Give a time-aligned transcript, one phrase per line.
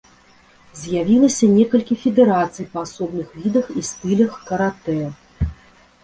[0.83, 4.97] З'явілася некалькі федэрацый па асобных відах і стылях каратэ.